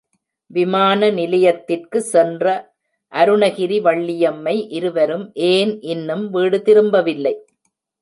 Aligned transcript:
விமான 0.51 1.09
நிலையத்திற்கு 1.09 1.99
சென்ற 2.13 2.45
அருணகிரி, 3.13 3.77
வள்ளியம்மை 3.81 4.57
இருவரும் 4.69 5.25
ஏன் 5.51 5.73
இன்னும் 5.93 6.25
வீடு 6.29 6.59
திரும்பவில்லை? 6.61 7.35